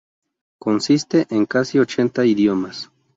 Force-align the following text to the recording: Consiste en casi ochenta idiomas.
Consiste 0.57 1.27
en 1.29 1.45
casi 1.45 1.77
ochenta 1.77 2.25
idiomas. 2.25 2.89